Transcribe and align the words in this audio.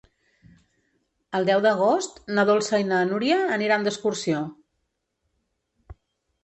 El 1.39 1.45
deu 1.49 1.61
d'agost 1.65 2.17
na 2.39 2.47
Dolça 2.51 2.81
i 2.85 2.89
na 2.93 3.05
Núria 3.13 3.39
aniran 3.59 3.87
d'excursió. 3.89 4.43